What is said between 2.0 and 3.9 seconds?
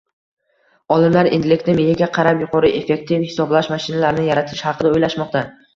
«qarab» yuqori effektiv hisoblash